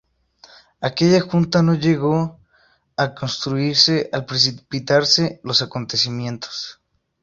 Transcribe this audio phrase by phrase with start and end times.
[0.87, 2.39] Aquella junta no llegó
[2.97, 6.79] a constituirse al precipitarse los acontecimientos.